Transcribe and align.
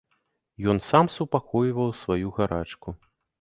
Ён 0.71 0.79
сам 0.85 1.09
супакойваў 1.17 1.93
сваю 2.01 2.33
гарачку. 2.39 2.89